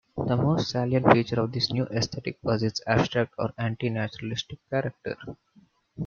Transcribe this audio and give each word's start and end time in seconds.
The 0.17 0.35
most 0.35 0.71
salient 0.71 1.11
feature 1.11 1.39
of 1.41 1.51
this 1.51 1.71
new 1.71 1.85
aesthetic 1.85 2.39
was 2.41 2.63
its 2.63 2.81
"abstract," 2.87 3.35
or 3.37 3.53
anti-naturalistic 3.59 4.57
character. 4.67 5.15